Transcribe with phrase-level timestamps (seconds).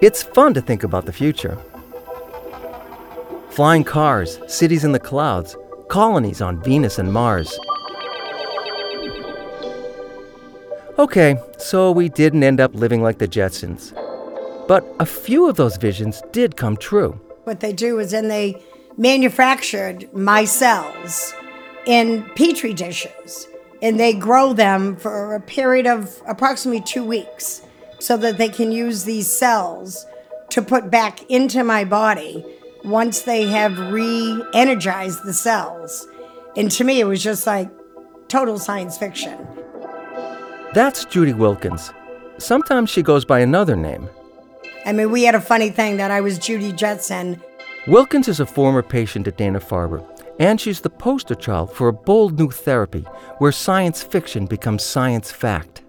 [0.00, 1.58] It's fun to think about the future.
[3.50, 5.56] Flying cars, cities in the clouds,
[5.88, 7.58] colonies on Venus and Mars.
[11.00, 13.92] Okay, so we didn't end up living like the Jetsons.
[14.68, 17.20] But a few of those visions did come true.
[17.42, 18.62] What they do is then they
[18.96, 21.34] manufactured my cells
[21.86, 23.48] in petri dishes
[23.82, 27.62] and they grow them for a period of approximately two weeks
[27.98, 30.06] so that they can use these cells
[30.50, 32.44] to put back into my body
[32.84, 36.06] once they have re energized the cells.
[36.56, 37.70] And to me, it was just like
[38.28, 39.46] total science fiction.
[40.74, 41.92] That's Judy Wilkins.
[42.38, 44.08] Sometimes she goes by another name.
[44.86, 47.42] I mean, we had a funny thing that I was Judy Jetson.
[47.86, 50.06] Wilkins is a former patient at Dana Farber,
[50.38, 53.02] and she's the poster child for a bold new therapy
[53.38, 55.82] where science fiction becomes science fact.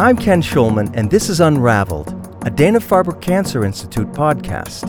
[0.00, 2.08] I'm Ken Schulman, and this is Unraveled,
[2.46, 4.88] a Dana Farber Cancer Institute podcast.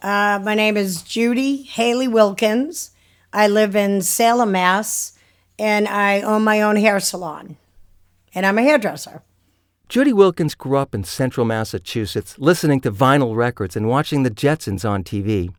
[0.00, 2.92] Uh, my name is Judy Haley Wilkins.
[3.30, 5.18] I live in Salem, Mass,
[5.58, 7.58] and I own my own hair salon.
[8.34, 9.22] And I'm a hairdresser.
[9.90, 14.88] Judy Wilkins grew up in central Massachusetts, listening to vinyl records and watching the Jetsons
[14.88, 15.52] on TV.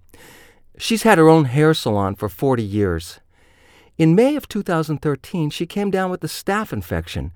[0.77, 3.19] She's had her own hair salon for 40 years.
[3.97, 7.33] In May of 2013, she came down with a staph infection.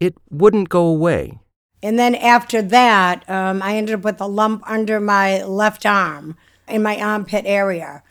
[0.00, 1.38] It wouldn't go away.
[1.82, 6.38] And then after that, um, I ended up with a lump under my left arm
[6.66, 8.02] in my armpit area.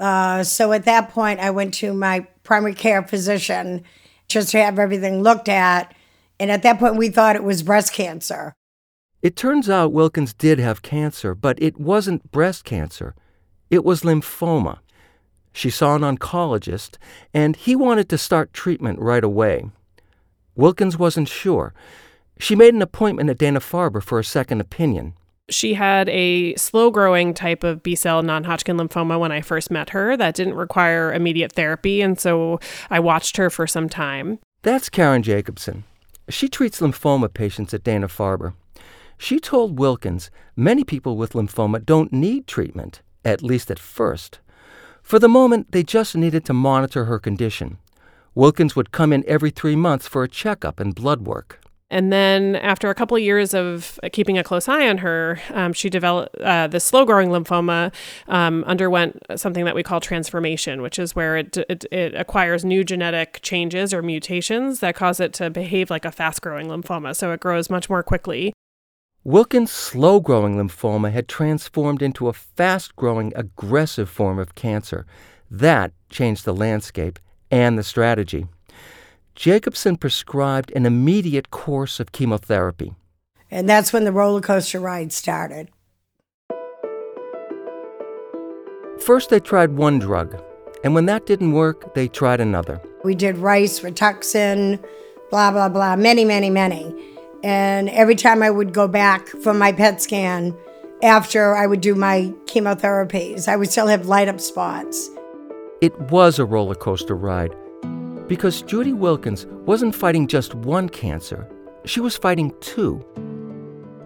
[0.00, 3.84] Uh, so at that point, I went to my primary care physician
[4.26, 5.94] just to have everything looked at.
[6.40, 8.54] And at that point, we thought it was breast cancer.
[9.22, 13.14] It turns out Wilkins did have cancer, but it wasn't breast cancer.
[13.68, 14.78] It was lymphoma.
[15.52, 16.96] She saw an oncologist,
[17.34, 19.70] and he wanted to start treatment right away.
[20.54, 21.74] Wilkins wasn't sure.
[22.38, 25.14] She made an appointment at Dana Farber for a second opinion.
[25.50, 29.70] She had a slow growing type of B cell non Hodgkin lymphoma when I first
[29.70, 34.38] met her that didn't require immediate therapy, and so I watched her for some time.
[34.62, 35.84] That's Caron Jacobson.
[36.28, 38.52] She treats lymphoma patients at Dana Farber.
[39.16, 44.38] She told Wilkins many people with lymphoma don't need treatment, at least at first.
[45.02, 47.78] For the moment, they just needed to monitor her condition.
[48.34, 51.60] Wilkins would come in every three months for a checkup and blood work.
[51.90, 55.72] And then, after a couple of years of keeping a close eye on her, um,
[55.72, 57.94] she developed uh, the slow growing lymphoma,
[58.28, 62.84] um, underwent something that we call transformation, which is where it, it, it, acquires new
[62.84, 67.16] genetic changes or mutations that cause it to behave like a fast growing lymphoma.
[67.16, 68.52] So it grows much more quickly.
[69.24, 75.06] Wilkins' slow growing lymphoma had transformed into a fast growing, aggressive form of cancer.
[75.50, 77.18] That changed the landscape
[77.50, 78.46] and the strategy.
[79.38, 82.96] Jacobson prescribed an immediate course of chemotherapy.
[83.52, 85.70] And that's when the roller coaster ride started.
[88.98, 90.42] First, they tried one drug,
[90.82, 92.82] and when that didn't work, they tried another.
[93.04, 94.84] We did rice, Rituxan,
[95.30, 96.92] blah, blah, blah, many, many, many.
[97.44, 100.52] And every time I would go back for my PET scan,
[101.04, 105.10] after I would do my chemotherapies, I would still have light up spots.
[105.80, 107.54] It was a roller coaster ride
[108.28, 111.48] because Judy Wilkins wasn't fighting just one cancer,
[111.84, 113.04] she was fighting two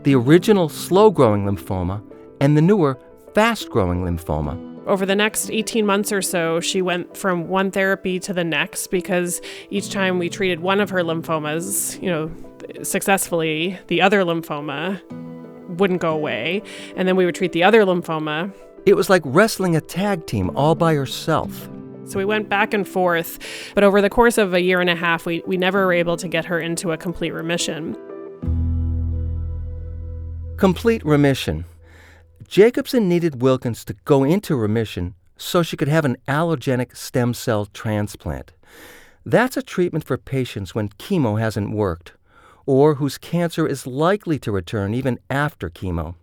[0.05, 2.03] the original slow growing lymphoma
[2.41, 2.99] and the newer
[3.35, 4.71] fast growing lymphoma.
[4.87, 8.89] Over the next 18 months or so, she went from one therapy to the next
[8.89, 9.41] because
[9.71, 12.33] each time we treated one of her lymphomas, you know,
[12.83, 15.01] successfully, the other lymphoma
[15.79, 16.63] wouldn't go away.
[16.97, 18.53] And then we would treat the other lymphoma.
[18.87, 21.71] It was like wrestling a tag team all by herself.
[22.05, 23.39] So we went back and forth,
[23.75, 26.17] but over the course of a year and a half, we, we never were able
[26.17, 27.97] to get her into a complete remission.
[30.57, 31.65] Complete remission.
[32.47, 37.67] Jacobson needed Wilkins to go into remission so she could have an allogenic stem cell
[37.67, 38.53] transplant.
[39.25, 42.13] That's a treatment for patients when chemo hasn't worked,
[42.67, 46.17] or whose cancer is likely to return even after chemo.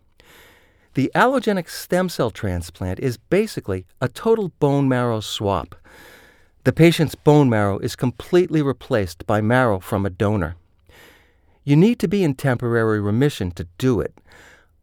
[0.95, 5.75] The allogenic stem cell transplant is basically a total bone marrow swap.
[6.63, 10.55] The patient's bone marrow is completely replaced by marrow from a donor.
[11.63, 14.17] You need to be in temporary remission to do it.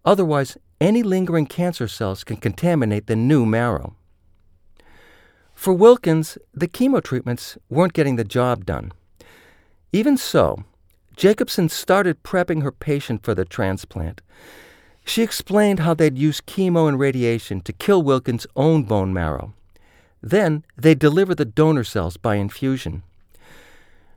[0.05, 3.97] Otherwise, any lingering cancer cells can contaminate the new marrow.
[5.55, 8.93] For Wilkins, the chemo treatments weren't getting the job done.
[9.93, 10.65] Even so,
[11.17, 14.21] Jacobson started prepping her patient for the transplant.
[15.07, 19.55] She explained how they'd use chemo and radiation to kill Wilkins' own bone marrow.
[20.21, 23.05] Then they'd deliver the donor cells by infusion.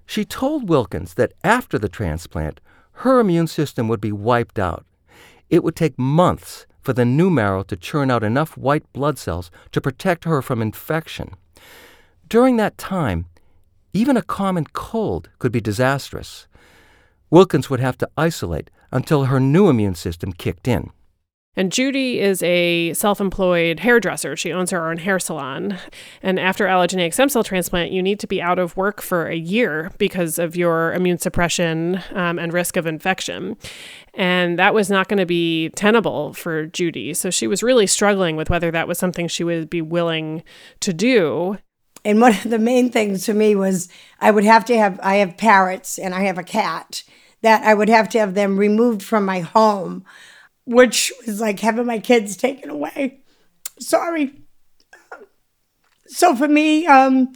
[0.07, 2.59] She told Wilkins that after the transplant,
[3.03, 4.83] her immune system would be wiped out.
[5.51, 9.51] It would take months for the new marrow to churn out enough white blood cells
[9.71, 11.35] to protect her from infection.
[12.27, 13.27] During that time,
[13.93, 16.47] even a common cold could be disastrous.
[17.29, 20.91] Wilkins would have to isolate until her new immune system kicked in.
[21.55, 24.37] And Judy is a self employed hairdresser.
[24.37, 25.77] She owns her own hair salon.
[26.23, 29.35] And after allogeneic stem cell transplant, you need to be out of work for a
[29.35, 33.57] year because of your immune suppression um, and risk of infection.
[34.13, 37.13] And that was not going to be tenable for Judy.
[37.13, 40.43] So she was really struggling with whether that was something she would be willing
[40.79, 41.57] to do.
[42.05, 43.89] And one of the main things to me was
[44.21, 47.03] I would have to have, I have parrots and I have a cat,
[47.41, 50.05] that I would have to have them removed from my home
[50.69, 53.21] which was like having my kids taken away.
[53.79, 54.33] Sorry.
[56.05, 57.33] So for me, um,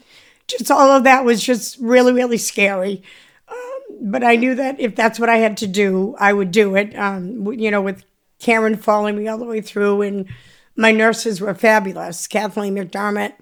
[0.48, 3.02] just all of that was just really, really scary.
[3.48, 6.76] Um, but I knew that if that's what I had to do, I would do
[6.76, 6.96] it.
[6.96, 8.04] Um, you know, with
[8.38, 10.28] Caron following me all the way through, and
[10.76, 12.28] my nurses were fabulous.
[12.28, 13.34] Kathleen McDermott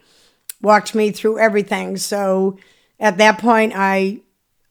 [0.61, 1.97] walked me through everything.
[1.97, 2.57] So
[2.97, 4.21] at that point, I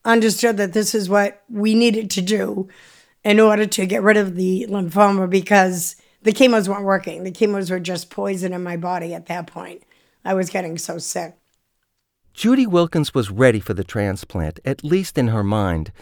[0.05, 2.69] understood that this is what we needed to do
[3.25, 7.25] in order to get rid of the lymphoma because the chemos weren't working.
[7.25, 9.82] The chemos were just poison in my body at that point.
[10.25, 11.37] I was getting so sick.
[12.32, 15.93] Judy Wilkins was ready for the transplant, at least in her mind.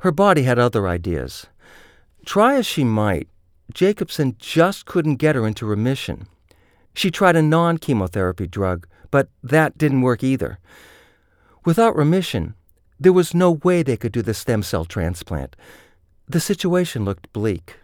[0.00, 1.46] Her body had other ideas.
[2.26, 3.28] Try as she might,
[3.72, 6.28] Jacobson just couldn't get her into remission.
[6.94, 10.58] She tried a non chemotherapy drug, but that didn't work either.
[11.64, 12.54] Without remission,
[13.00, 15.54] there was no way they could do the stem cell transplant.
[16.26, 17.76] The situation looked bleak.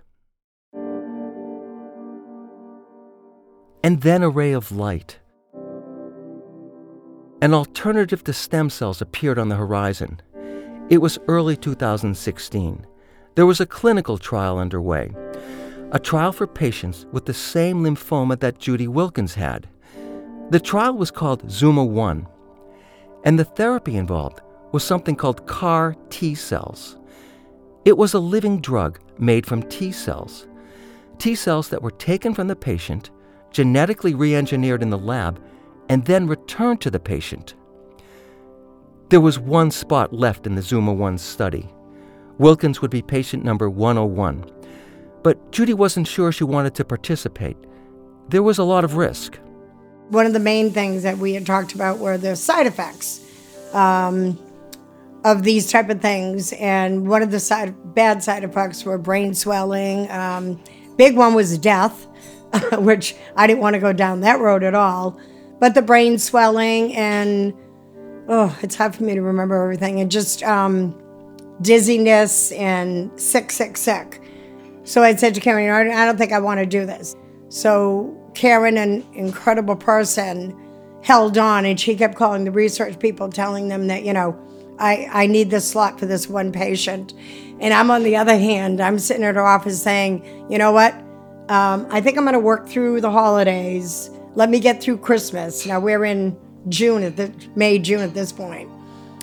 [3.83, 5.19] And then a ray of light.
[7.41, 10.21] An alternative to stem cells appeared on the horizon.
[10.89, 12.87] It was early 2016.
[13.35, 15.13] There was a clinical trial underway,
[15.93, 19.69] a trial for patients with the same lymphoma that Judy Wilkins had.
[20.51, 22.27] The trial was called Zuma 1,
[23.25, 24.41] and the therapy involved
[24.75, 26.97] was something called CAR T cells.
[27.85, 30.49] It was a living drug made from T cells.
[31.19, 33.13] T cells that were taken from the patient,
[33.53, 35.41] genetically re engineered in the lab,
[35.89, 37.55] and then returned to the patient.
[39.11, 41.73] There was one spot left in the Zuma 1 study.
[42.39, 44.45] Wilkins would be patient number 101.
[45.23, 47.57] But Judy wasn't sure she wanted to participate.
[48.29, 49.39] There was a lot of risk.
[50.09, 53.21] One of the main things that we had talked about were the side effects.
[53.73, 54.37] Um,
[55.25, 56.53] of these type of things.
[56.53, 60.11] And one of the side, bad side effects were brain swelling.
[60.11, 60.63] Um,
[60.97, 62.07] big one was death,
[62.73, 65.19] which I didn't want to go down that road at all.
[65.59, 67.55] But the brain swelling and
[68.29, 70.01] oh, it's hard for me to remember everything.
[70.01, 71.01] And just um,
[71.63, 74.21] dizziness and sick, sick, sick.
[74.85, 77.17] So I said to Caron, I don't think I want to do this.
[77.49, 80.59] So Caron, an incredible person,
[81.03, 84.39] held on and she kept calling the research people, telling them that, you know,
[84.79, 87.15] I, I need this slot for this one patient.
[87.61, 90.95] And I'm on the other hand, I'm sitting at her office saying, you know what?
[91.49, 94.11] Um, I think I'm going to work through the holidays.
[94.35, 95.65] Let me get through Christmas.
[95.67, 96.37] Now we're in
[96.69, 98.69] June at the May, June at this point.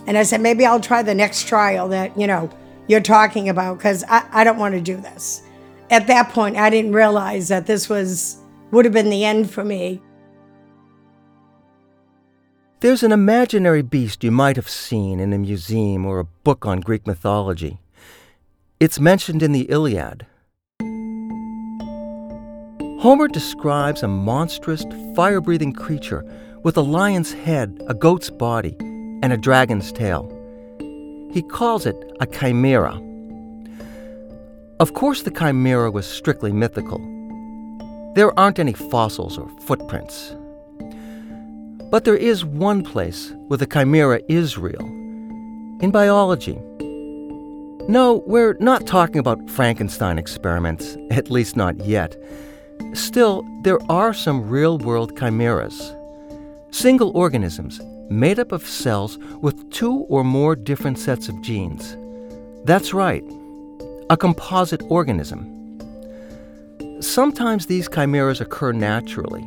[0.08, 2.50] And I said, maybe I'll try the next trial that, you know,
[2.88, 5.44] you're talking about because I, I don't want to do this.
[5.90, 8.38] At that point, I didn't realize that this was
[8.72, 10.02] would have been the end for me.
[12.82, 16.80] There's an imaginary beast you might have seen in a museum or a book on
[16.80, 17.80] Greek mythology.
[18.80, 20.26] It's mentioned in the Iliad.
[23.00, 24.84] Homer describes a monstrous,
[25.16, 26.26] fire breathing creature
[26.64, 30.28] with a lion's head, a goat's body, and a dragon's tail.
[31.32, 33.00] He calls it a chimera.
[34.80, 36.98] Of course, the chimera was strictly mythical.
[38.16, 40.36] There aren't any fossils or footprints.
[41.92, 44.86] But there is one place where the chimera is real
[45.82, 46.58] in biology.
[47.90, 52.16] No, we're not talking about Frankenstein experiments, at least not yet.
[52.94, 55.94] Still, there are some real world chimeras.
[56.72, 61.98] Single organisms made up of cells with two or more different sets of genes.
[62.64, 63.24] That's right,
[64.10, 65.46] a composite organism.
[67.02, 69.46] Sometimes these chimeras occur naturally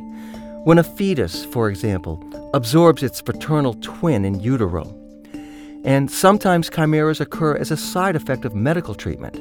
[0.65, 2.21] when a fetus, for example,
[2.53, 4.83] absorbs its fraternal twin in utero.
[5.85, 9.39] and sometimes chimeras occur as a side effect of medical treatment.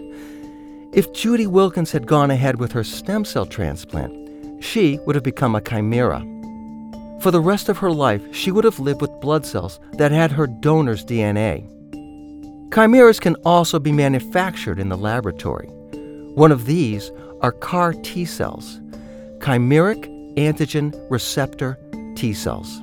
[0.93, 5.55] If Judy Wilkins had gone ahead with her stem cell transplant, she would have become
[5.55, 6.21] a chimera.
[7.21, 10.33] For the rest of her life, she would have lived with blood cells that had
[10.33, 11.67] her donor's DNA.
[12.75, 15.69] Chimeras can also be manufactured in the laboratory.
[16.35, 18.81] One of these are CAR T cells,
[19.39, 21.79] chimeric antigen receptor
[22.17, 22.81] T cells.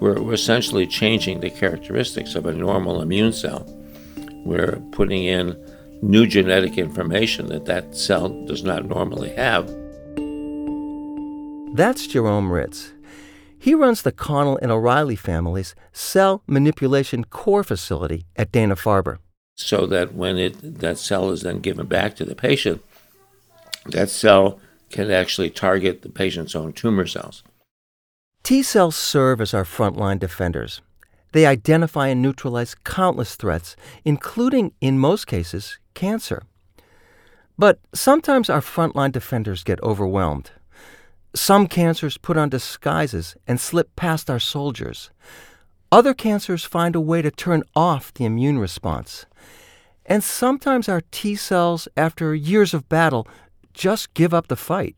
[0.00, 3.66] We're, we're essentially changing the characteristics of a normal immune cell.
[4.44, 5.56] We're putting in
[6.02, 9.66] new genetic information that that cell does not normally have.
[11.74, 12.92] That's Jerome Ritz.
[13.58, 19.18] He runs the Connell and O'Reilly family's cell manipulation core facility at Dana Farber.
[19.56, 22.82] So that when it, that cell is then given back to the patient,
[23.86, 24.60] that cell
[24.90, 27.42] can actually target the patient's own tumor cells.
[28.42, 30.80] T cells serve as our frontline defenders.
[31.32, 36.42] They identify and neutralize countless threats, including, in most cases, cancer.
[37.58, 40.52] But sometimes our frontline defenders get overwhelmed.
[41.34, 45.10] Some cancers put on disguises and slip past our soldiers.
[45.92, 49.26] Other cancers find a way to turn off the immune response.
[50.06, 53.28] And sometimes our T cells, after years of battle,
[53.78, 54.96] just give up the fight.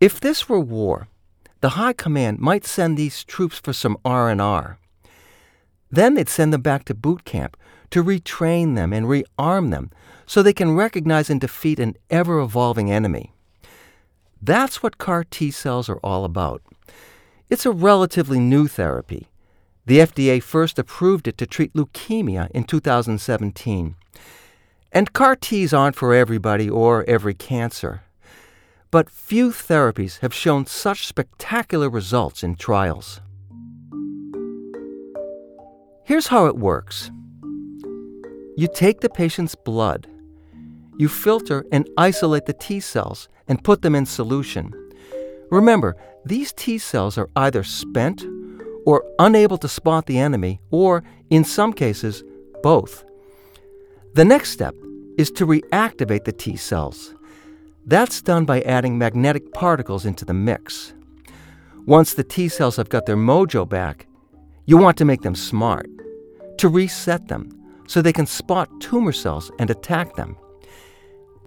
[0.00, 1.08] If this were war,
[1.62, 4.78] the High Command might send these troops for some R&R.
[5.90, 7.56] Then they'd send them back to boot camp
[7.90, 9.90] to retrain them and rearm them
[10.26, 13.32] so they can recognize and defeat an ever-evolving enemy.
[14.42, 16.62] That's what CAR T cells are all about.
[17.48, 19.28] It's a relatively new therapy.
[19.86, 23.94] The FDA first approved it to treat leukemia in 2017.
[24.92, 28.02] And CAR Ts aren't for everybody or every cancer.
[28.90, 33.20] But few therapies have shown such spectacular results in trials.
[36.04, 37.10] Here's how it works
[38.56, 40.06] you take the patient's blood,
[40.98, 44.72] you filter and isolate the T cells and put them in solution.
[45.50, 48.24] Remember, these T cells are either spent
[48.86, 52.22] or unable to spot the enemy, or, in some cases,
[52.62, 53.04] both.
[54.16, 54.74] The next step
[55.18, 57.14] is to reactivate the T cells.
[57.84, 60.94] That's done by adding magnetic particles into the mix.
[61.84, 64.06] Once the T cells have got their mojo back,
[64.64, 65.86] you want to make them smart,
[66.56, 67.50] to reset them
[67.86, 70.34] so they can spot tumor cells and attack them.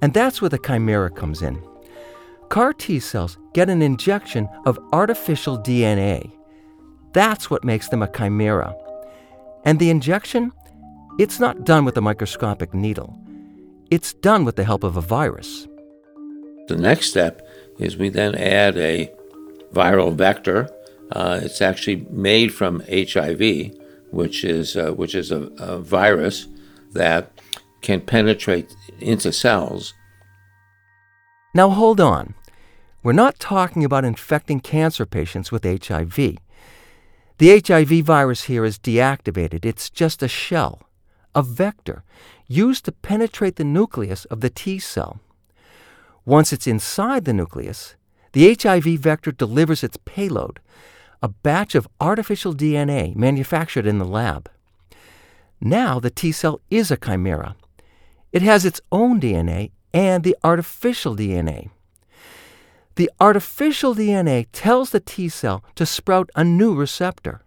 [0.04, 1.60] And that's where the chimera comes in.
[2.50, 6.32] CAR T cells get an injection of artificial DNA.
[7.14, 8.76] That's what makes them a chimera.
[9.66, 10.52] And the injection?
[11.20, 13.14] It's not done with a microscopic needle.
[13.92, 15.68] It's done with the help of a virus.
[16.70, 17.46] The next step
[17.78, 19.12] is we then add a
[19.74, 20.70] viral vector.
[21.12, 23.74] Uh, it's actually made from HIV,
[24.12, 26.48] which is, uh, which is a, a virus
[26.94, 27.34] that
[27.82, 29.94] can penetrate into cells.
[31.54, 32.34] Now hold on.
[33.04, 36.38] We're not talking about infecting cancer patients with HIV.
[37.40, 39.66] The HIV virus here is deactivated.
[39.66, 40.82] It's just a shell,
[41.40, 42.04] a vector,
[42.48, 45.22] used to penetrate the nucleus of the T cell.
[46.26, 47.96] Once it's inside the nucleus,
[48.34, 50.60] the HIV vector delivers its payload,
[51.24, 54.52] a batch of artificial DNA manufactured in the lab.
[55.62, 57.56] Now the T cell is a chimera.
[58.34, 61.70] It has its own DNA and the artificial DNA.
[62.96, 67.42] The artificial DNA tells the T cell to sprout a new receptor,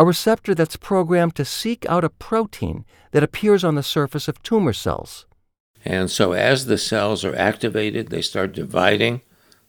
[0.00, 4.42] a receptor that's programmed to seek out a protein that appears on the surface of
[4.42, 5.26] tumor cells.
[5.84, 9.20] And so, as the cells are activated, they start dividing,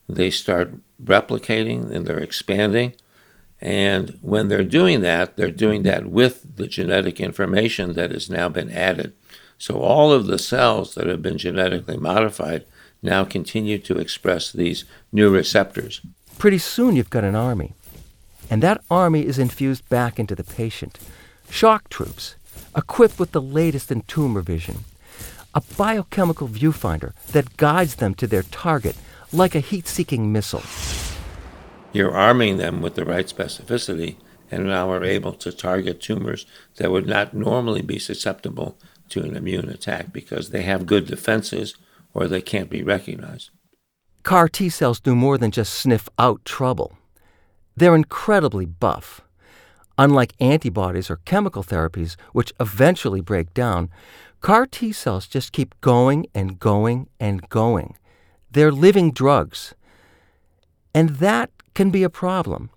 [0.08, 0.72] they start
[1.04, 2.94] replicating, and they're expanding.
[3.60, 8.48] And when they're doing that, they're doing that with the genetic information that has now
[8.48, 9.12] been added.
[9.58, 12.64] So, all of the cells that have been genetically modified
[13.04, 16.00] now continue to express these new receptors.
[16.38, 17.74] Pretty soon you've got an army.
[18.52, 21.00] And that army is infused back into the patient.
[21.50, 22.36] Shock troops,
[22.76, 24.80] equipped with the latest in tumor vision.
[25.56, 28.98] A biochemical viewfinder that guides them to their target
[29.32, 30.64] like a heat seeking missile.
[31.94, 34.18] You're arming them with the right specificity,
[34.52, 38.78] and now are able to target tumors that would not normally be susceptible
[39.08, 41.76] to an immune attack because they have good defenses
[42.14, 43.50] or they can't be recognized.
[44.24, 46.98] CAR T cells do more than just sniff out trouble.
[47.76, 49.22] They're incredibly buff.
[49.98, 53.90] Unlike antibodies or chemical therapies, which eventually break down,
[54.42, 57.98] CAR T cells just keep going and going and going.
[58.50, 59.76] They're living drugs.
[60.94, 62.70] And that can be a problem.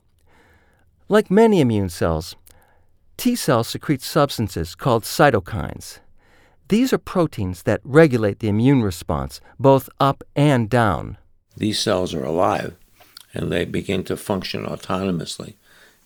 [1.09, 2.37] Like many immune cells,
[3.17, 6.01] T cells secrete substances called cytokines.
[6.69, 11.19] These are proteins that regulate the immune response, both up and down.
[11.57, 12.77] These cells are alive
[13.35, 15.55] and they begin to function autonomously.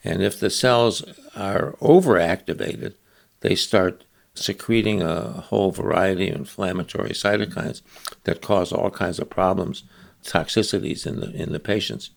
[0.02, 1.02] And if the cells
[1.36, 2.94] are overactivated,
[3.40, 4.04] they start
[4.34, 7.82] secreting a whole variety of inflammatory cytokines
[8.24, 9.82] that cause all kinds of problems,
[10.24, 12.10] toxicities in the, in the patients.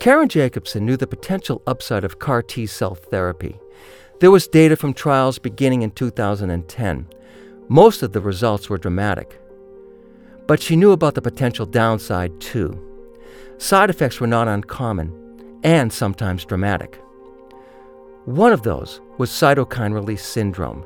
[0.00, 3.56] Caron Jacobson knew the potential upside of CAR T cell therapy.
[4.20, 7.06] There was data from trials beginning in 2010.
[7.68, 9.40] Most of the results were dramatic.
[10.46, 12.80] But she knew about the potential downside too.
[13.58, 15.12] Side effects were not uncommon
[15.64, 17.00] and sometimes dramatic.
[18.26, 20.84] One of those was cytokine release syndrome.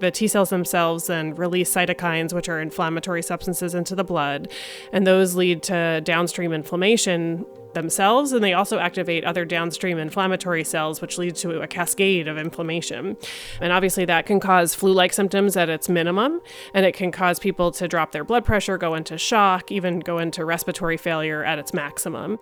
[0.00, 4.50] The T cells themselves then release cytokines, which are inflammatory substances, into the blood,
[4.92, 11.00] and those lead to downstream inflammation themselves, and they also activate other downstream inflammatory cells,
[11.00, 13.16] which leads to a cascade of inflammation.
[13.60, 16.40] And obviously, that can cause flu like symptoms at its minimum,
[16.72, 20.18] and it can cause people to drop their blood pressure, go into shock, even go
[20.18, 22.38] into respiratory failure at its maximum.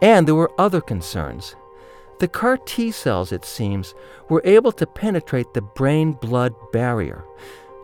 [0.00, 1.56] And there were other concerns.
[2.20, 3.94] The CAR T cells, it seems,
[4.28, 7.24] were able to penetrate the brain blood barrier,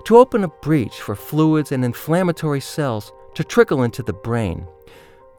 [0.04, 4.66] to open a breach for fluids and inflammatory cells to trickle into the brain.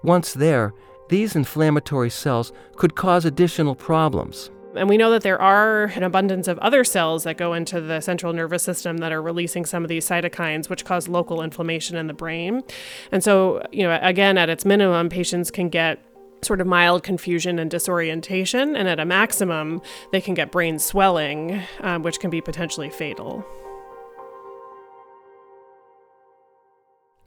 [0.03, 0.73] Once there,
[1.11, 4.49] these inflammatory cells could cause additional problems.
[4.75, 7.99] And we know that there are an abundance of other cells that go into the
[7.99, 12.07] central nervous system that are releasing some of these cytokines, which cause local inflammation in
[12.07, 12.63] the brain.
[13.11, 15.99] And so, you know, again, at its minimum, patients can get
[16.41, 19.81] sort of mild confusion and disorientation, and at a maximum,
[20.13, 23.45] they can get brain swelling, um, which can be potentially fatal.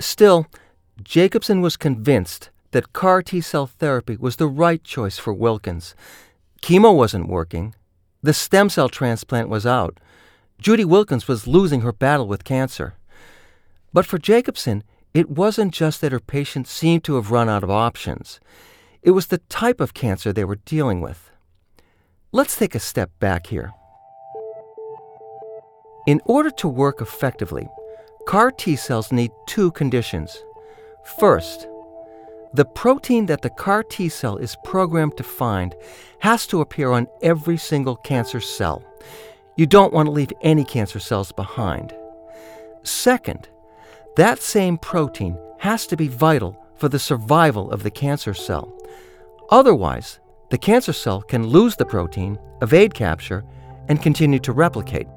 [0.00, 0.46] Still,
[1.02, 5.95] Jacobson was convinced that CAR T cell therapy was the right choice for Wilkins.
[6.61, 7.75] Chemo wasn't working,
[8.21, 10.00] the stem cell transplant was out.
[10.58, 12.95] Judy Wilkins was losing her battle with cancer.
[13.93, 14.82] But for Jacobson,
[15.13, 18.41] it wasn't just that her patient seemed to have run out of options.
[19.02, 21.30] It was the type of cancer they were dealing with.
[22.32, 23.73] Let's take a step back here.
[26.08, 27.69] In order to work effectively,
[28.26, 30.43] CAR T cells need two conditions.
[31.21, 31.69] First,
[32.54, 35.75] the protein that the CAR T cell is programmed to find
[36.21, 38.84] has to appear on every single cancer cell.
[39.56, 41.93] You don't want to leave any cancer cells behind.
[42.84, 43.49] Second,
[44.17, 48.73] that same protein has to be vital for the survival of the cancer cell.
[49.50, 53.45] Otherwise, the cancer cell can lose the protein, evade capture,
[53.88, 55.08] and continue to replicate.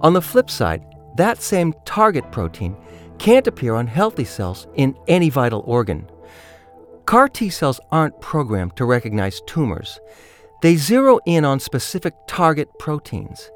[0.00, 0.84] On the flip side,
[1.16, 2.76] that same target protein
[3.18, 6.10] can't appear on healthy cells in any vital organ.
[7.06, 10.00] CAR T cells aren't programmed to recognize tumors.
[10.62, 13.50] They zero in on specific target proteins.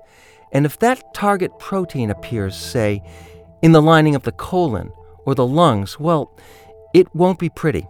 [0.52, 3.02] And if that target protein appears, say,
[3.62, 4.92] in the lining of the colon
[5.24, 6.30] or the lungs, well,
[6.94, 7.86] it won't be pretty.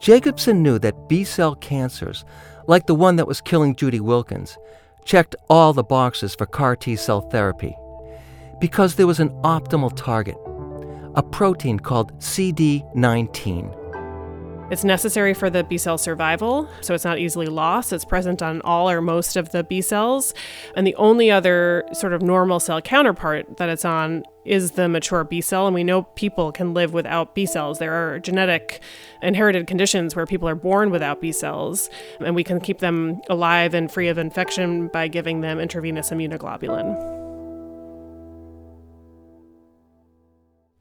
[0.00, 2.24] Jacobson knew that B cell cancers,
[2.66, 4.56] like the one that was killing Judy Wilkins,
[5.04, 7.76] checked all the boxes for CAR T cell therapy
[8.60, 10.36] because there was an optimal target,
[11.14, 13.76] a protein called CD19.
[14.70, 17.92] It's necessary for the B cell survival, so it's not easily lost.
[17.92, 20.32] It's present on all or most of the B cells.
[20.76, 25.24] And the only other sort of normal cell counterpart that it's on is the mature
[25.24, 25.66] B cell.
[25.66, 27.80] And we know people can live without B cells.
[27.80, 28.80] There are genetic
[29.22, 33.74] inherited conditions where people are born without B cells, and we can keep them alive
[33.74, 37.19] and free of infection by giving them intravenous immunoglobulin.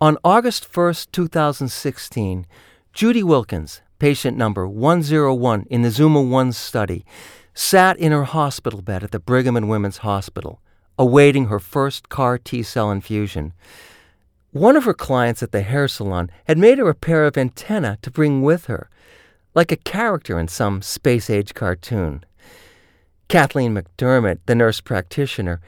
[0.02, 2.48] On August 1st, 2016,
[2.94, 7.06] Judy Wilkins, patient number 101 in the Zuma 1 study,
[7.54, 10.62] sat in her hospital bed at the Brigham and Women's Hospital,
[10.98, 13.52] awaiting her first CAR T cell infusion.
[14.52, 17.98] One of her clients at the hair salon had made her a pair of antennae
[18.02, 18.90] to bring with her,
[19.54, 22.24] like a character in some space age cartoon.
[23.28, 25.60] Kathleen McDermott, the nurse practitioner,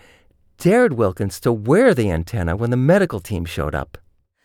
[0.57, 3.97] dared Wilkins to wear the antenna when the medical team showed up.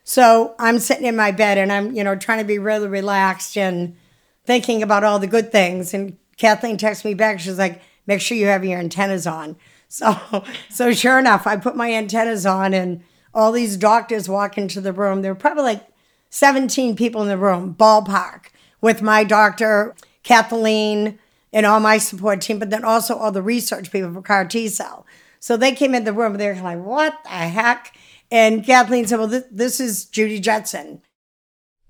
[0.09, 3.59] So I'm sitting in my bed and I'm, you know, trying to be really relaxed
[3.59, 3.97] and
[4.45, 5.93] thinking about all the good things.
[5.93, 7.41] And Kathleen texts me back.
[7.41, 9.57] She's like, make sure you have your antennas on.
[9.89, 14.81] So, so sure enough, I put my antennas on and all these doctors walk into
[14.81, 15.23] the room.
[15.23, 15.87] There were probably like
[16.31, 18.47] 17 people in the room, ballpark,
[18.81, 21.21] with my doctor, Kathleen,
[21.53, 24.67] and all my support team, but then also all the research people for CAR T
[24.67, 25.07] cell.
[25.39, 27.97] So they came in the room, they're like, what the heck?
[28.31, 31.03] And Kathleen said, Well, th- this is Judy Jetson.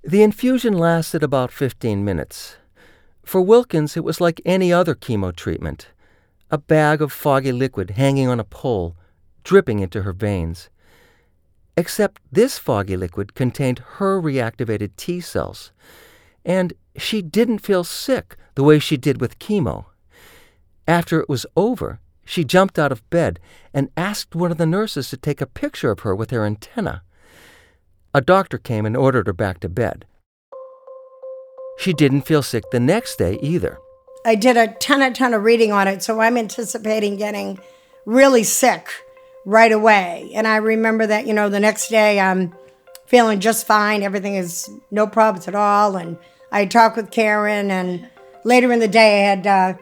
[0.03, 2.57] The infusion lasted about 15 minutes.
[3.25, 5.88] For Wilkins, it was like any other chemo treatment
[6.49, 8.96] a bag of foggy liquid hanging on a pole,
[9.42, 10.70] dripping into her veins.
[11.77, 15.72] Except this foggy liquid contained her reactivated T cells,
[16.44, 19.87] and she didn't feel sick the way she did with chemo.
[20.87, 23.41] After it was over, she jumped out of bed
[23.73, 27.03] and asked one of the nurses to take a picture of her with her antenna.
[28.12, 30.05] A doctor came and ordered her back to bed.
[31.79, 33.79] She didn't feel sick the next day either.
[34.25, 37.61] I did a ton, a ton of reading on it, so I'm anticipating getting
[38.07, 38.89] really sick
[39.45, 40.33] right away.
[40.35, 42.53] And I remember that, you know, the next day I'm
[43.07, 44.03] feeling just fine.
[44.03, 45.97] Everything is no problems at all.
[45.97, 46.19] And
[46.51, 48.09] I talked with Caron, and
[48.43, 49.75] later in the day I had uh,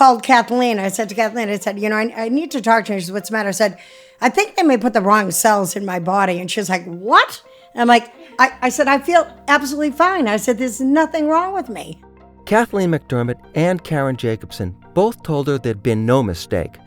[0.00, 0.78] called Kathleen.
[0.78, 3.00] I said to Kathleen, I said, you know, I, I need to talk to you.
[3.00, 3.50] She said, what's the matter?
[3.50, 3.78] I said,
[4.22, 6.40] I think they may put the wrong cells in my body.
[6.40, 7.42] And she was like, what?
[7.74, 10.26] And I'm like, I, I said, I feel absolutely fine.
[10.26, 12.00] I said, there's nothing wrong with me.
[12.46, 16.78] Kathleen McDermott and Caron Jacobson both told her there'd been no mistake.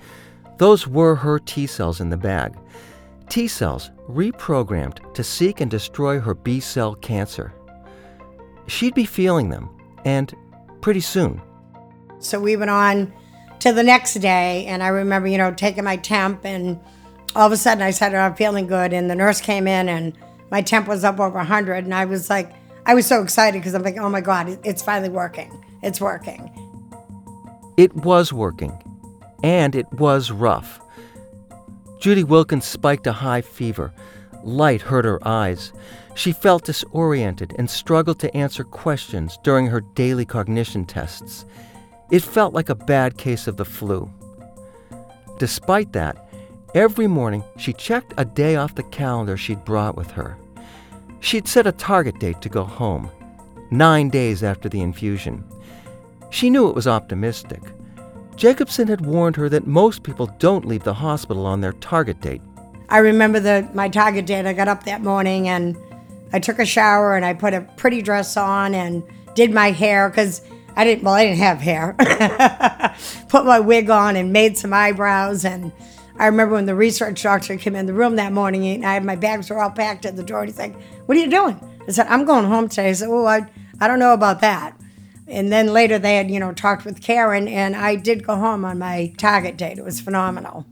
[0.58, 2.58] Those were her T cells in the bag.
[3.30, 7.54] T cells reprogrammed to seek and destroy her B cell cancer.
[8.66, 9.70] She'd be feeling them,
[10.04, 10.34] and
[10.82, 11.44] pretty soon.
[12.24, 13.14] So we went on
[13.60, 16.80] to the next day, and I remember, you know, taking my temp, and
[17.36, 18.94] all of a sudden I said, oh, I'm feeling good.
[18.94, 20.18] And the nurse came in, and
[20.52, 22.52] my temp was up over 100, and I was like,
[22.86, 25.64] I was so excited because I'm like, oh my God, it's finally working.
[25.82, 26.52] It's working.
[27.78, 28.72] It was working,
[29.44, 30.80] and it was rough.
[32.00, 33.94] Judy Wilkins spiked a high fever.
[34.44, 35.72] Light hurt her eyes.
[36.16, 41.46] She felt disoriented and struggled to answer questions during her daily cognition tests.
[42.14, 44.08] It felt like a bad case of the flu.
[45.40, 46.30] Despite that,
[46.76, 50.38] every morning she checked a day off the calendar she'd brought with her.
[51.22, 53.10] She'd set a target date to go home,
[53.72, 55.44] nine days after the infusion.
[56.30, 57.64] She knew it was optimistic.
[58.36, 62.44] Jacobson had warned her that most people don't leave the hospital on their target date.
[62.90, 64.46] I remember the, my target date.
[64.46, 65.76] I got up that morning and
[66.32, 69.02] I took a shower and I put a pretty dress on and
[69.34, 70.44] did my hair because
[70.76, 71.96] I didn't, well, I didn't have hair.
[73.30, 75.72] put my wig on and made some eyebrows and
[76.18, 79.04] I remember when the research doctor came in the room that morning and I had
[79.04, 80.42] my bags were all packed at the door.
[80.42, 81.60] And he's like, What are you doing?
[81.88, 82.90] I said, I'm going home today.
[82.90, 84.80] I said, Oh, I, I don't know about that.
[85.28, 88.64] And then later they had, you know, talked with Caron and I did go home
[88.66, 89.80] on my target date.
[89.80, 90.66] It was phenomenal.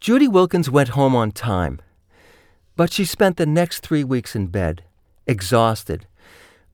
[0.00, 1.80] Judy Wilkins went home on time,
[2.76, 4.84] but she spent the next three weeks in bed,
[5.26, 6.06] exhausted.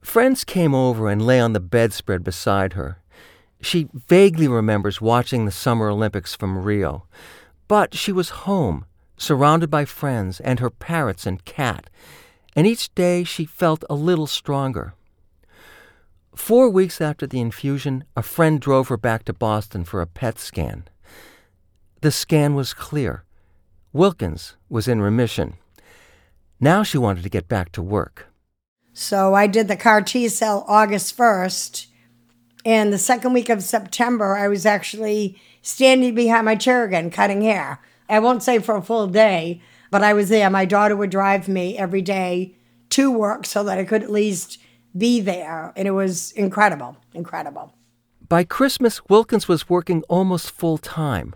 [0.05, 2.99] Friends came over and lay on the bedspread beside her.
[3.59, 7.05] She vaguely remembers watching the Summer Olympics from Rio,
[7.67, 8.85] but she was home,
[9.17, 11.89] surrounded by friends and her parrots and cat,
[12.55, 14.93] and each day she felt a little stronger.
[16.35, 20.37] Four weeks after the infusion, a friend drove her back to Boston for a PET
[20.37, 20.87] scan.
[22.01, 23.23] The scan was clear.
[23.91, 25.55] Wilkins was in remission.
[26.59, 28.27] Now she wanted to get back to work.
[28.97, 31.87] So I did the CAR T cell August 1st
[32.65, 37.41] and the second week of September, I was actually standing behind my chair again, cutting
[37.41, 37.79] hair.
[38.09, 40.49] I won't say for a full day, but I was there.
[40.49, 42.55] My daughter would drive me every day
[42.91, 44.59] to work so that I could at least
[44.97, 45.73] be there.
[45.75, 47.73] And it was incredible, incredible.
[48.27, 51.35] By Christmas, Wilkins was working almost full time.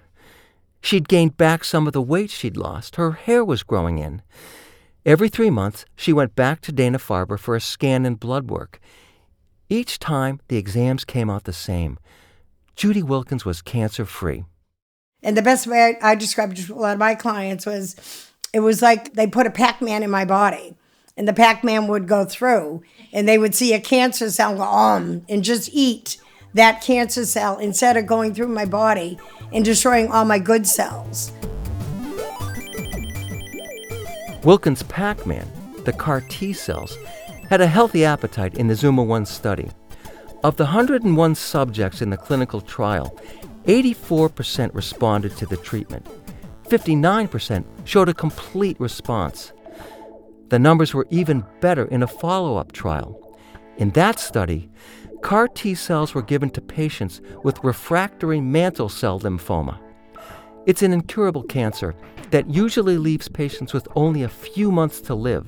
[0.82, 2.96] She'd gained back some of the weight she'd lost.
[2.96, 4.24] Her hair was growing in.
[5.06, 8.82] Every three months, she went back to Dana Farber for a scan and blood work.
[9.70, 11.98] Each time, the exams came out the same.
[12.76, 14.44] Judy Wilkins was cancer free.
[15.24, 17.96] And the best way I, I described to a lot of my clients was
[18.54, 20.76] it was like they put a Pac Man in my body,
[21.16, 22.84] and the Pac Man would go through,
[23.14, 26.18] and they would see a cancer cell go um and just eat
[26.54, 29.18] that cancer cell instead of going through my body
[29.54, 31.32] and destroying all my good cells.
[34.44, 35.46] Wilkins Pac Man,
[35.84, 36.98] the CAR T cells,
[37.50, 39.70] had a healthy appetite in the Zuma 1 study.
[40.46, 43.20] Of the 101 subjects in the clinical trial,
[43.66, 46.08] 84% responded to the treatment.
[46.70, 49.52] 59% showed a complete response.
[50.48, 53.38] The numbers were even better in a follow up trial.
[53.78, 54.70] In that study,
[55.22, 59.80] CAR T cells were given to patients with refractory mantle cell lymphoma.
[60.66, 61.96] It's an incurable cancer
[62.32, 65.48] that usually leaves patients with only a few months to live.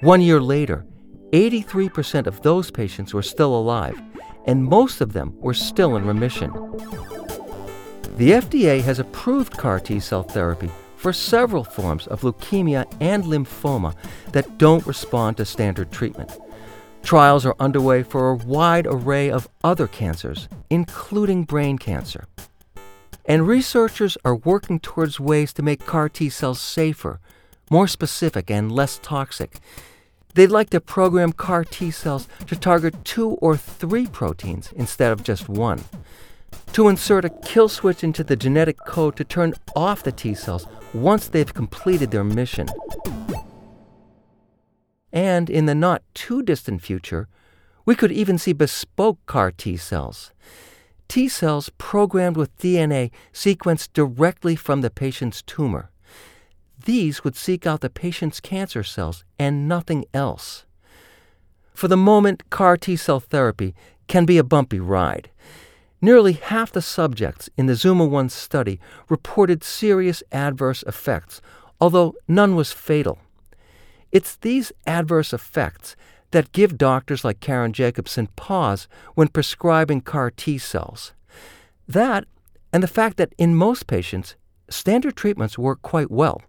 [0.00, 0.86] One year later,
[1.32, 4.00] 83% of those patients were still alive,
[4.46, 6.52] and most of them were still in remission.
[8.16, 13.94] The FDA has approved CAR T cell therapy for several forms of leukemia and lymphoma
[14.32, 16.36] that don't respond to standard treatment.
[17.02, 22.26] Trials are underway for a wide array of other cancers, including brain cancer.
[23.28, 27.20] And researchers are working towards ways to make CAR T cells safer,
[27.70, 29.58] more specific, and less toxic.
[30.34, 35.22] They'd like to program CAR T cells to target two or three proteins instead of
[35.22, 35.84] just one.
[36.72, 40.66] To insert a kill switch into the genetic code to turn off the T cells
[40.94, 42.68] once they've completed their mission.
[45.12, 47.28] And in the not too distant future,
[47.84, 50.32] we could even see bespoke CAR T cells.
[51.08, 55.90] T cells programmed with DNA sequenced directly from the patient's tumor.
[56.84, 60.66] These would seek out the patient's cancer cells and nothing else.
[61.72, 63.74] For the moment, CAR T cell therapy
[64.06, 65.30] can be a bumpy ride.
[66.00, 71.40] Nearly half the subjects in the Zuma 1 study reported serious adverse effects,
[71.80, 73.18] although none was fatal.
[74.12, 75.96] It's these adverse effects
[76.30, 81.12] that give doctors like Caron Jacobson pause when prescribing CAR T cells.
[81.86, 82.24] That,
[82.72, 84.36] and the fact that in most patients,
[84.68, 86.42] standard treatments work quite well.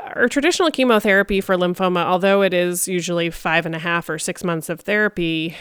[0.00, 4.44] Our traditional chemotherapy for lymphoma, although it is usually five and a half or six
[4.44, 5.56] months of therapy,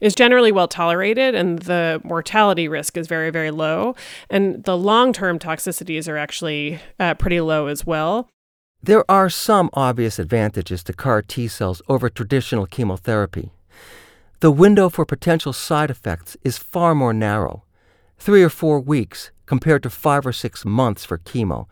[0.00, 3.94] is generally well tolerated and the mortality risk is very, very low.
[4.30, 8.28] And the long term toxicities are actually uh, pretty low as well.
[8.84, 13.52] There are some obvious advantages to CAR T cells over traditional chemotherapy.
[14.40, 17.62] The window for potential side effects is far more narrow,
[18.18, 21.66] three or four weeks compared to five or six months for chemo.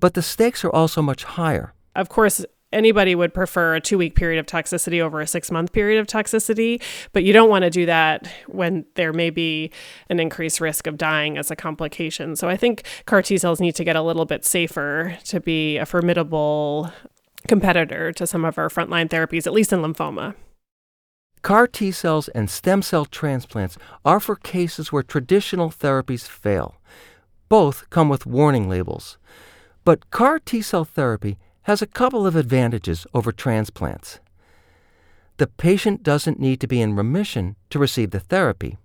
[0.00, 1.72] But the stakes are also much higher.
[1.96, 5.72] Of course, anybody would prefer a two week period of toxicity over a six month
[5.72, 6.82] period of toxicity,
[7.12, 9.70] but you don't want to do that when there may be
[10.10, 12.36] an increased risk of dying as a complication.
[12.36, 15.78] So I think CAR T cells need to get a little bit safer to be
[15.78, 16.90] a formidable
[17.48, 20.34] competitor to some of our frontline therapies, at least in lymphoma.
[21.42, 26.76] CAR T cells and stem cell transplants are for cases where traditional therapies fail.
[27.50, 29.18] Both come with warning labels.
[29.84, 34.20] But CAR T cell therapy has a couple of advantages over transplants.
[35.36, 38.78] The patient doesn't need to be in remission to receive the therapy,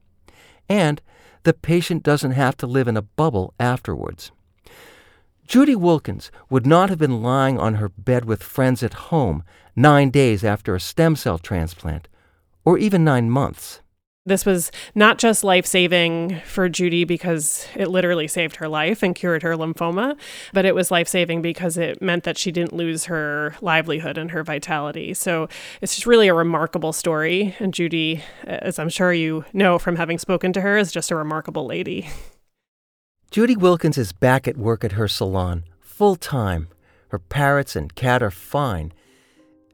[0.67, 1.01] and
[1.43, 4.31] the patient doesn't have to live in a bubble afterwards.
[5.47, 9.43] Judy Wilkins would not have been lying on her bed with friends at home
[9.75, 12.07] nine days after a stem cell transplant,
[12.65, 13.81] or even nine months.
[14.29, 19.15] This was not just life saving for Judy because it literally saved her life and
[19.15, 20.15] cured her lymphoma,
[20.53, 24.29] but it was life saving because it meant that she didn't lose her livelihood and
[24.29, 25.15] her vitality.
[25.15, 25.49] So
[25.81, 27.55] it's just really a remarkable story.
[27.57, 31.15] And Judy, as I'm sure you know from having spoken to her, is just a
[31.15, 32.07] remarkable lady.
[33.31, 36.67] Judy Wilkins is back at work at her salon, full time.
[37.07, 38.93] Her parrots and cat are fine.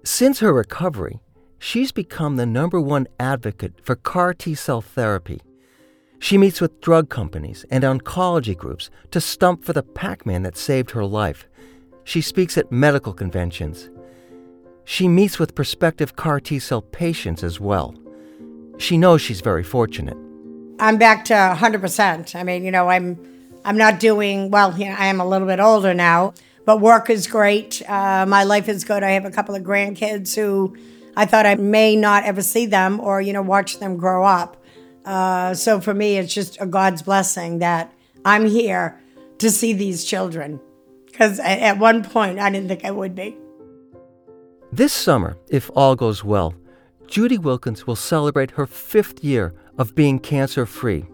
[0.05, 1.19] Since her recovery,
[1.65, 5.41] she's become the number one advocate for CAR T cell therapy.
[6.19, 10.57] She meets with drug companies and oncology groups to stump for the Pac Man that
[10.57, 11.47] saved her life.
[12.03, 13.89] She speaks at medical conventions.
[14.83, 17.95] She meets with prospective CAR T cell patients as well.
[18.77, 20.17] She knows she's very fortunate.
[20.79, 22.35] I'm back to 100%.
[22.35, 23.17] I mean, you know, I'm
[23.65, 24.77] I'm not doing well.
[24.77, 27.81] You know, I am a little bit older now, but work is great.
[27.89, 29.01] Uh, my life is good.
[29.01, 30.77] I have a couple of grandkids who
[31.15, 34.61] I thought I may not ever see them or, you know, watch them grow up.
[35.05, 37.93] Uh, so for me, it's just a God's blessing that
[38.25, 38.99] I'm here
[39.37, 40.59] to see these children.
[41.05, 43.37] Because at one point, I didn't think I would be.
[44.71, 46.53] This summer, if all goes well,
[47.07, 51.05] Judy Wilkins will celebrate her fifth year of being cancer free.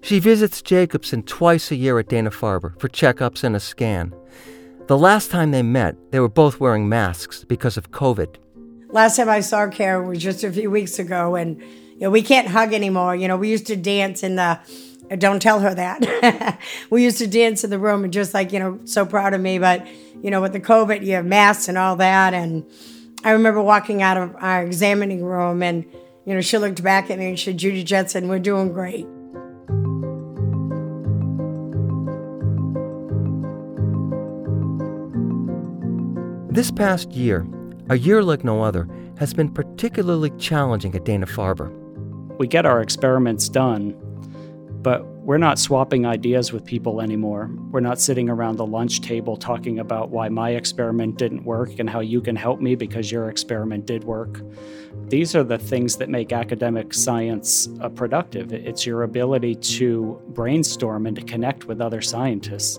[0.00, 4.14] She visits Jacobson twice a year at Dana Farber for checkups and a scan.
[4.86, 8.36] The last time they met, they were both wearing masks because of COVID.
[8.88, 12.22] Last time I saw Caron was just a few weeks ago, and you know, we
[12.22, 13.16] can't hug anymore.
[13.16, 14.58] You know, we used to dance in the.
[15.18, 16.58] Don't tell her that.
[16.90, 19.40] we used to dance in the room, and just like you know, so proud of
[19.40, 19.58] me.
[19.58, 19.86] But
[20.22, 22.64] you know, with the COVID, you have masks and all that, and
[23.24, 25.84] I remember walking out of our examining room, and
[26.24, 29.06] you know, she looked back at me and she said, "Judy Jetson, we're doing great."
[36.52, 37.46] This past year,
[37.88, 41.70] a year like no other, has been particularly challenging at Dana Farber.
[42.38, 43.94] We get our experiments done,
[44.82, 47.50] but we're not swapping ideas with people anymore.
[47.70, 51.90] We're not sitting around the lunch table talking about why my experiment didn't work and
[51.90, 54.40] how you can help me because your experiment did work.
[55.08, 58.52] These are the things that make academic science uh, productive.
[58.52, 62.78] It's your ability to brainstorm and to connect with other scientists.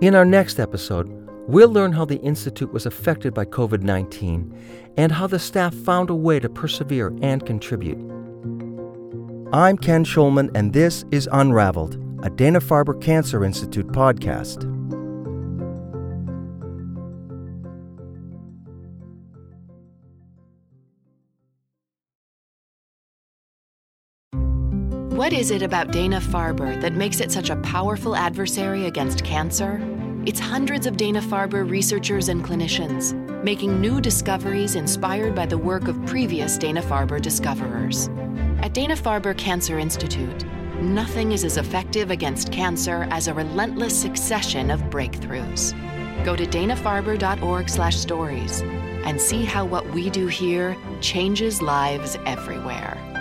[0.00, 5.12] In our next episode, We'll learn how the Institute was affected by COVID 19 and
[5.12, 7.98] how the staff found a way to persevere and contribute.
[9.52, 14.70] I'm Ken Schulman, and this is Unraveled, a Dana Farber Cancer Institute podcast.
[25.12, 29.78] What is it about Dana Farber that makes it such a powerful adversary against cancer?
[30.26, 33.12] It's hundreds of Dana Farber researchers and clinicians
[33.44, 38.08] making new discoveries inspired by the work of previous Dana Farber discoverers.
[38.62, 40.46] At Dana Farber Cancer Institute,
[40.80, 45.74] nothing is as effective against cancer as a relentless succession of breakthroughs.
[46.24, 48.62] Go to danafarber.org/stories
[49.04, 53.13] and see how what we do here changes lives everywhere.